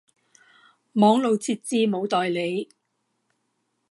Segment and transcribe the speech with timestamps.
[0.93, 2.69] 網路設置冇代理